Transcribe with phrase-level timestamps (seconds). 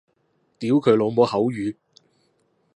[0.57, 1.75] 屌佢老母口語